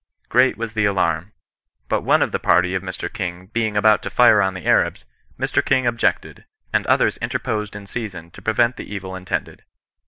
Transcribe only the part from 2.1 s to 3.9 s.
of the party of Mr King being